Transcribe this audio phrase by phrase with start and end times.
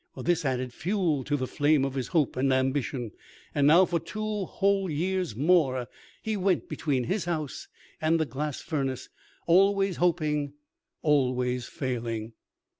[0.17, 3.11] This added fuel to the flame of his hope and ambition.
[3.53, 5.87] And now, for two whole years more,
[6.23, 7.67] he went between his house
[8.01, 9.09] and the glass furnace,
[9.45, 10.53] always hoping,
[11.03, 12.33] always failing.